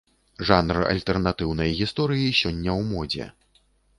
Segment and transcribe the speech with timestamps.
[0.49, 3.29] Жанр альтэрнатыўнай гісторыі сёння ў модзе.